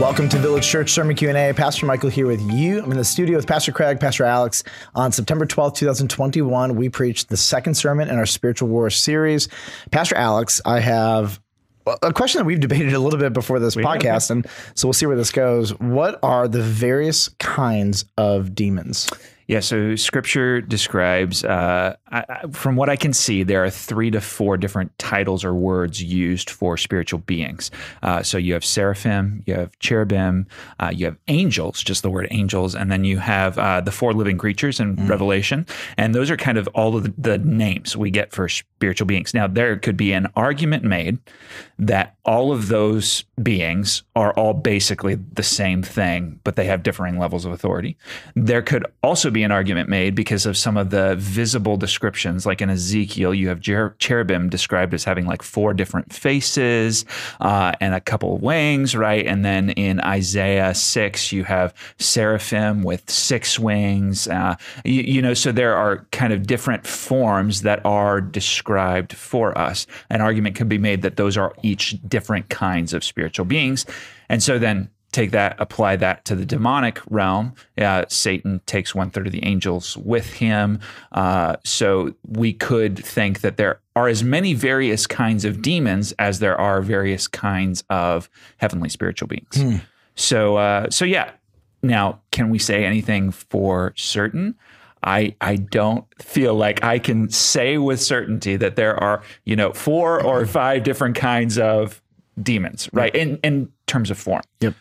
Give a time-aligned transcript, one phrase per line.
[0.00, 1.52] Welcome to Village Church Sermon Q&A.
[1.52, 2.82] Pastor Michael here with you.
[2.82, 4.62] I'm in the studio with Pastor Craig, Pastor Alex.
[4.94, 9.48] On September 12th, 2021, we preached the second sermon in our Spiritual War series.
[9.90, 11.38] Pastor Alex, I have
[12.02, 15.04] a question that we've debated a little bit before this podcast, and so we'll see
[15.04, 15.78] where this goes.
[15.80, 19.06] What are the various kinds of demons?
[19.50, 24.20] Yeah, so scripture describes, uh, I, from what I can see, there are three to
[24.20, 27.72] four different titles or words used for spiritual beings.
[28.04, 30.46] Uh, so you have seraphim, you have cherubim,
[30.78, 34.12] uh, you have angels, just the word angels, and then you have uh, the four
[34.12, 35.08] living creatures in mm.
[35.08, 35.66] Revelation.
[35.96, 39.34] And those are kind of all of the, the names we get for spiritual beings.
[39.34, 41.18] Now, there could be an argument made
[41.76, 47.18] that all of those beings are all basically the same thing, but they have differing
[47.18, 47.96] levels of authority.
[48.36, 52.60] There could also be an argument made because of some of the visible descriptions, like
[52.60, 53.60] in Ezekiel, you have
[53.98, 57.04] cherubim described as having like four different faces
[57.40, 59.26] uh, and a couple of wings, right?
[59.26, 64.28] And then in Isaiah 6, you have seraphim with six wings.
[64.28, 69.56] Uh, you, you know, so there are kind of different forms that are described for
[69.56, 69.86] us.
[70.10, 73.86] An argument could be made that those are each different kinds of spiritual beings.
[74.28, 77.54] And so then take that, apply that to the demonic realm.
[77.78, 80.80] Uh, Satan takes one third of the angels with him.
[81.12, 86.38] Uh, so we could think that there are as many various kinds of demons as
[86.38, 89.56] there are various kinds of heavenly spiritual beings.
[89.56, 89.76] Hmm.
[90.14, 91.32] So, uh, so yeah.
[91.82, 94.54] Now, can we say anything for certain?
[95.02, 99.72] I I don't feel like I can say with certainty that there are you know
[99.72, 102.02] four or five different kinds of
[102.42, 103.14] demons, right?
[103.16, 104.42] And in terms of form.
[104.60, 104.74] Yep.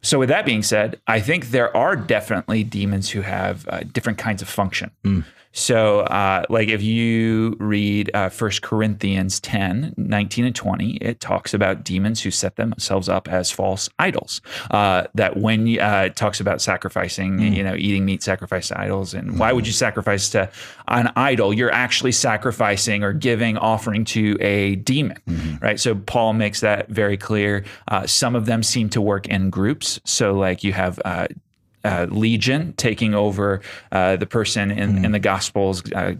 [0.00, 4.18] So with that being said, I think there are definitely demons who have uh, different
[4.18, 4.90] kinds of function.
[5.04, 5.24] Mm.
[5.52, 11.54] So, uh, like if you read uh, 1 Corinthians 10, 19 and 20, it talks
[11.54, 14.40] about demons who set themselves up as false idols.
[14.70, 17.56] Uh, that when uh, it talks about sacrificing, mm.
[17.56, 19.38] you know, eating meat sacrificed to idols, and mm.
[19.38, 20.50] why would you sacrifice to
[20.88, 21.52] an idol?
[21.52, 25.64] You're actually sacrificing or giving offering to a demon, mm-hmm.
[25.64, 25.80] right?
[25.80, 27.64] So Paul makes that very clear.
[27.88, 30.00] Uh, some of them seem to work in groups.
[30.04, 31.00] So, like you have
[31.88, 33.60] uh, uh, legion taking over
[33.92, 35.04] uh, the person in, mm.
[35.04, 35.82] in the Gospels.
[35.92, 36.14] Uh,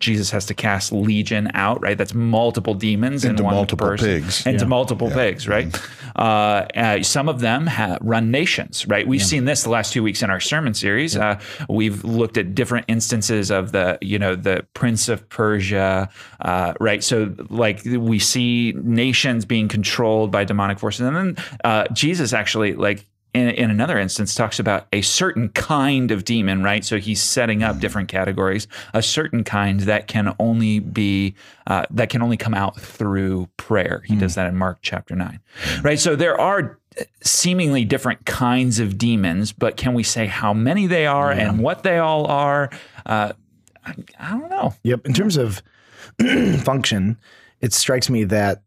[0.00, 1.96] Jesus has to cast legion out, right?
[1.96, 4.68] That's multiple demons into in one multiple person, pigs, into yeah.
[4.68, 5.14] multiple yeah.
[5.14, 5.68] pigs, right?
[6.16, 7.04] Mm.
[7.04, 9.06] some of them have run nations, right?
[9.06, 9.26] We've yeah.
[9.26, 11.16] seen this the last two weeks in our sermon series.
[11.16, 16.08] Uh, we've looked at different instances of the, you know, the Prince of Persia,
[16.40, 17.04] uh, right?
[17.04, 23.06] So, like, we see nations being controlled by demonic forces, and then Jesus actually, like,
[23.34, 26.84] in, in, another instance talks about a certain kind of demon right?
[26.84, 31.34] So he's setting up different categories a certain kind that can only be
[31.66, 34.02] uh, that can only come out through prayer.
[34.06, 34.20] He mm.
[34.20, 35.40] does that in mark chapter 9
[35.82, 35.98] right?
[35.98, 36.78] So there are
[37.22, 41.48] seemingly different kinds of demons but can we say how many they are yeah.
[41.48, 42.70] and what they all are?
[43.06, 43.32] Uh,
[43.84, 44.74] I, I don't know.
[44.82, 45.06] Yep.
[45.06, 45.62] In terms of
[46.62, 47.18] function
[47.62, 48.62] it strikes me that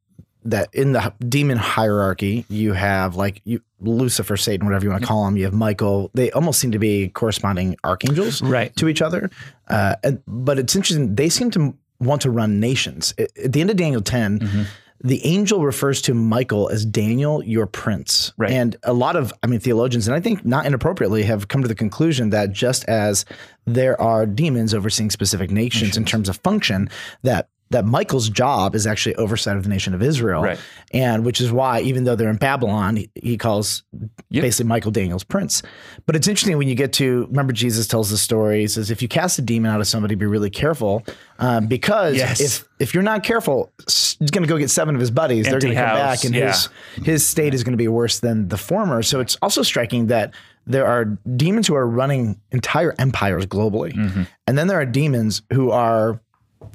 [0.45, 5.07] that in the demon hierarchy, you have like you, Lucifer, Satan, whatever you want to
[5.07, 5.37] call them.
[5.37, 6.11] You have Michael.
[6.13, 8.75] They almost seem to be corresponding archangels right.
[8.77, 9.29] to each other.
[9.67, 11.15] Uh, and, but it's interesting.
[11.15, 13.13] They seem to want to run nations.
[13.17, 14.63] At the end of Daniel 10, mm-hmm.
[15.03, 18.31] the angel refers to Michael as Daniel, your prince.
[18.37, 18.51] Right.
[18.51, 21.67] And a lot of, I mean, theologians, and I think not inappropriately, have come to
[21.67, 23.25] the conclusion that just as
[23.65, 25.97] there are demons overseeing specific nations, nations.
[25.97, 26.89] in terms of function,
[27.23, 30.59] that that Michael's job is actually oversight of the nation of Israel, right.
[30.91, 33.83] and which is why even though they're in Babylon, he, he calls
[34.29, 34.43] yep.
[34.43, 35.63] basically Michael Daniel's prince.
[36.05, 38.61] But it's interesting when you get to remember Jesus tells the story.
[38.61, 41.03] He says if you cast a demon out of somebody, be really careful
[41.39, 42.39] um, because yes.
[42.39, 45.47] if if you're not careful, he's going to go get seven of his buddies.
[45.47, 46.47] Empty they're going to come back, and yeah.
[46.47, 46.69] his
[47.03, 49.01] his state is going to be worse than the former.
[49.01, 50.33] So it's also striking that
[50.67, 51.05] there are
[51.35, 54.23] demons who are running entire empires globally, mm-hmm.
[54.47, 56.21] and then there are demons who are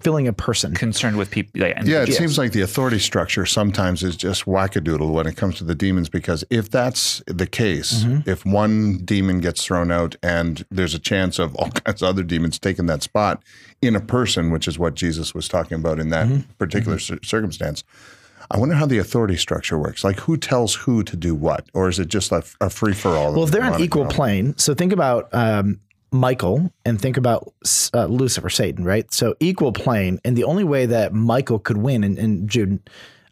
[0.00, 0.74] filling a person.
[0.74, 1.60] Concerned with people.
[1.60, 2.18] Yeah, yeah it yes.
[2.18, 6.08] seems like the authority structure sometimes is just wackadoodle when it comes to the demons
[6.08, 8.28] because if that's the case, mm-hmm.
[8.28, 12.22] if one demon gets thrown out and there's a chance of all kinds of other
[12.22, 13.42] demons taking that spot
[13.82, 16.50] in a person, which is what Jesus was talking about in that mm-hmm.
[16.58, 17.24] particular mm-hmm.
[17.24, 17.84] circumstance.
[18.50, 20.02] I wonder how the authority structure works.
[20.02, 23.10] Like, who tells who to do what, or is it just a, a free for
[23.10, 23.32] all?
[23.32, 25.78] Well, if they're on equal plane, so think about um,
[26.12, 27.52] Michael and think about
[27.94, 29.12] uh, Lucifer, Satan, right?
[29.12, 32.80] So equal plane, and the only way that Michael could win in, in Jude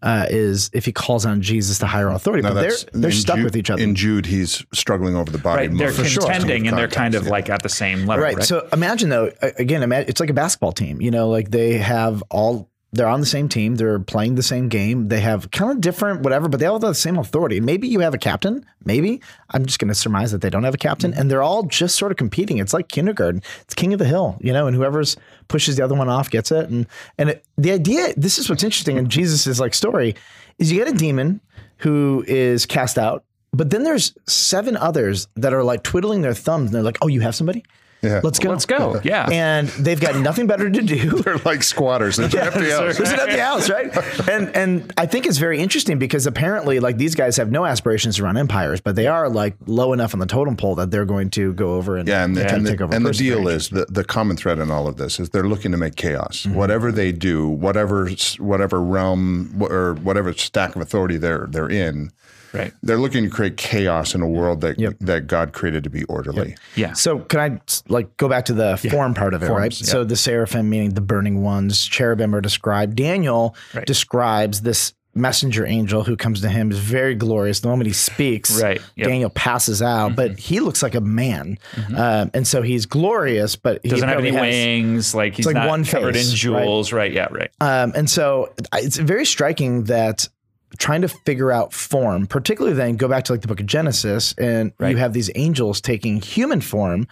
[0.03, 2.43] uh, is if he calls on Jesus to higher authority.
[2.43, 3.83] No, but they're they're stuck Jude, with each other.
[3.83, 5.69] In Jude, he's struggling over the body.
[5.69, 6.69] Right, they're contending, sure.
[6.69, 7.31] and they're kind of yeah.
[7.31, 8.23] like at the same level.
[8.23, 8.37] Right.
[8.37, 8.45] right.
[8.45, 11.01] So imagine though, again, it's like a basketball team.
[11.01, 13.77] You know, like they have all they're on the same team.
[13.77, 15.09] They're playing the same game.
[15.09, 17.61] They have kind of different whatever, but they all have the same authority.
[17.61, 18.65] Maybe you have a captain.
[18.85, 19.21] Maybe
[19.51, 21.21] I'm just going to surmise that they don't have a captain, mm-hmm.
[21.21, 22.59] and they're all just sort of competing.
[22.59, 23.43] It's like kindergarten.
[23.61, 25.17] It's king of the hill, you know, and whoever's
[25.49, 26.69] pushes the other one off gets it.
[26.71, 26.87] And
[27.19, 28.15] and it, the idea.
[28.17, 30.15] This is what's interesting in Jesus's like story
[30.59, 31.41] is you get a demon
[31.79, 36.67] who is cast out, but then there's seven others that are like twiddling their thumbs,
[36.67, 37.65] and they're like, "Oh, you have somebody."
[38.03, 38.21] Yeah.
[38.23, 38.51] Let's go.
[38.51, 39.01] Let's go.
[39.03, 39.29] Yeah.
[39.31, 41.11] And they've got nothing better to do.
[41.23, 42.17] They're like squatters.
[42.17, 42.97] There's an empty house.
[42.97, 43.93] There's an empty house, right?
[44.29, 48.17] And and I think it's very interesting because apparently, like these guys have no aspirations
[48.17, 51.05] to run empires, but they are like low enough on the totem pole that they're
[51.07, 52.95] going to go over and Yeah, and, the, try and, the, take over.
[52.95, 55.73] and the deal is the, the common thread in all of this is they're looking
[55.73, 56.43] to make chaos.
[56.43, 56.55] Mm-hmm.
[56.57, 58.09] Whatever they do, whatever
[58.39, 62.11] whatever realm or whatever stack of authority they're they're in,
[62.53, 62.73] Right.
[62.83, 66.57] they're looking to create chaos in a world that that God created to be orderly.
[66.77, 66.93] Yeah.
[66.95, 69.73] So can I like go back to the form part of it, right?
[69.73, 69.87] Forms, yeah.
[69.87, 72.97] So the seraphim, meaning the burning ones, cherubim are described.
[72.97, 73.87] Daniel Right.
[73.87, 77.59] describes this messenger angel who comes to him is very glorious.
[77.61, 78.77] The moment he speaks, Right.
[78.77, 78.85] Yep.
[78.87, 79.03] Mm-hmm.
[79.11, 81.59] Daniel passes out, but he looks like a man,
[81.97, 85.15] um, and so he's glorious, but he Doesn't have any has- wings.
[85.17, 86.63] Like he's like not one covered face, in right?
[86.63, 86.93] jewels.
[86.93, 87.13] Right.
[87.13, 87.27] Yeah.
[87.33, 87.51] Right.
[87.61, 90.29] Um, and so it's very striking that
[90.77, 94.35] trying to figure out form, particularly then go back to like the book of Genesis
[94.37, 94.91] and Right.
[94.91, 97.07] you have these angels taking human form.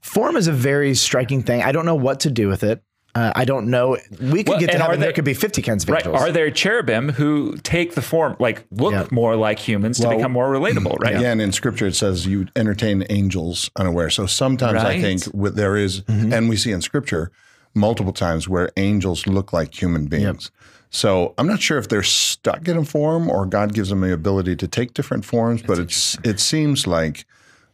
[0.00, 1.62] Form is a very striking thing.
[1.62, 2.82] I don't know what to do with it.
[3.14, 3.98] Uh, I don't know.
[4.22, 5.00] We could Well, get to and are heaven.
[5.00, 6.06] There they- could be 50 kinds of Right.
[6.06, 6.22] angels.
[6.22, 9.04] Are there cherubim who take the form, like look Yeah.
[9.10, 10.98] more like humans to become more relatable?
[10.98, 11.16] Right.
[11.16, 14.08] Again, in scripture, it says you entertain angels unaware.
[14.08, 15.00] So sometimes I Right.
[15.02, 17.30] think with, there is- and we see in scripture
[17.74, 20.50] multiple times where angels look like human beings.
[20.90, 24.12] So I'm not sure if they're stuck in a form or God gives them the
[24.12, 27.24] ability to take different forms, but it's it seems like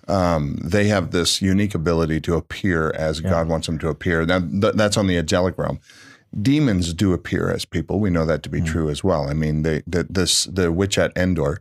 [0.06, 4.25] um, they have this unique ability to appear as God wants them to appear.
[4.25, 5.81] Now th- that's on the angelic realm.
[6.41, 7.99] Demons do appear as people.
[7.99, 9.29] We know that to be true as well.
[9.29, 11.61] I mean, they, the, this the witch at Endor,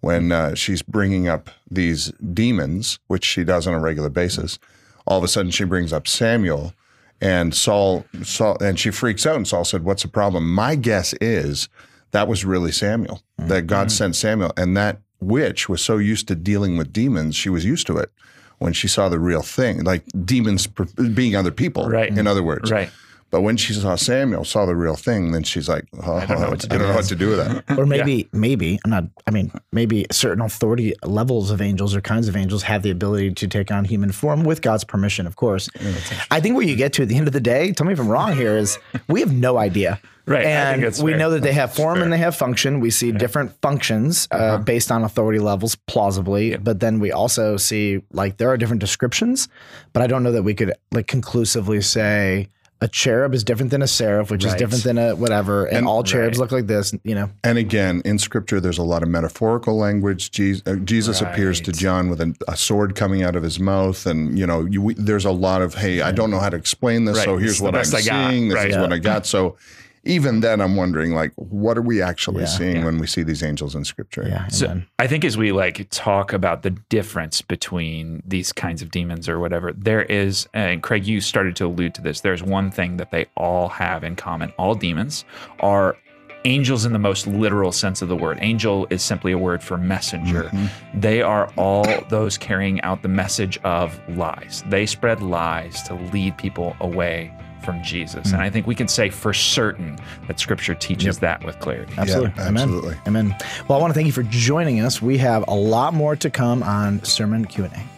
[0.00, 4.58] when uh, she's bringing up these demons, which she does on a regular basis,
[5.06, 6.72] all of a sudden she brings up Samuel,
[7.20, 9.36] and Saul, Saul, and she freaks out.
[9.36, 11.68] And Saul said, "What's the problem?" My guess is
[12.10, 13.22] that was really Samuel.
[13.38, 13.96] That God mm-hmm.
[13.96, 17.86] sent Samuel, and that witch was so used to dealing with demons, she was used
[17.88, 18.10] to it.
[18.58, 22.16] When she saw the real thing, like demons being other people, Right.
[22.16, 22.90] In other words, Right.
[23.30, 26.40] But when she saw Samuel, saw the real thing, then she's like, oh, I don't
[26.40, 26.76] know what to do.
[26.76, 27.64] I don't know what to do with that.
[27.78, 29.04] or maybe, maybe I'm not.
[29.26, 33.32] I mean, maybe certain authority levels of angels or kinds of angels have the ability
[33.34, 35.68] to take on human form with God's permission, of course.
[36.30, 37.98] I think where you get to at the end of the day, tell me if
[38.00, 38.78] I'm wrong here, is
[39.08, 40.00] we have no idea.
[40.28, 41.18] Right, I think And we fair.
[41.20, 42.80] know that they have form and they have function.
[42.80, 44.58] We see different functions uh, Uh-huh.
[44.58, 46.56] based on authority levels, plausibly.
[46.56, 49.48] But then we also see like there are different descriptions,
[49.92, 52.48] but I don't know that we could like conclusively say
[52.80, 56.02] a cherub is different than a seraph, which is different than a whatever, and, all
[56.02, 56.42] cherubs right.
[56.42, 56.94] look like this.
[57.04, 60.30] You know, And again, in scripture, there's a lot of metaphorical language.
[60.30, 64.04] Jesus, uh, Jesus appears to John with a, a sword coming out of his mouth.
[64.04, 66.56] And, you know, you, we, there's a lot of, hey, I don't know how to
[66.56, 67.16] explain this.
[67.16, 67.24] Right.
[67.24, 68.48] So here's is what I'm I seeing.
[68.48, 68.68] This Right.
[68.68, 68.82] is Yeah.
[68.82, 69.24] what I got.
[69.24, 69.56] So
[70.06, 72.46] even then, I'm wondering, like, what are we actually Yeah.
[72.46, 74.24] seeing when we see these angels in scripture?
[74.26, 74.46] yeah.
[74.48, 74.86] So amen.
[74.98, 79.38] I think as we like talk about the difference between these kinds of demons or
[79.38, 82.20] whatever, there is, and Craig, you started to allude to this.
[82.20, 84.52] There's one thing that they all have in common.
[84.58, 85.24] All demons
[85.60, 85.96] are
[86.44, 88.38] angels in the most literal sense of the word.
[88.40, 90.44] Angel is simply a word for messenger.
[90.44, 91.00] Mm-hmm.
[91.00, 94.62] They are all those carrying out the message of lies.
[94.68, 97.32] They spread lies to lead people away
[97.66, 98.28] from Jesus.
[98.28, 98.36] Hmm.
[98.36, 101.92] And I think we can say for certain that scripture teaches that with clarity.
[101.98, 102.32] Absolutely.
[102.36, 102.62] Yeah, Amen.
[102.62, 102.96] absolutely.
[103.06, 103.36] Amen.
[103.68, 105.02] Well, I want to thank you for joining us.
[105.02, 107.95] We have a lot more to come on Sermon Q&A.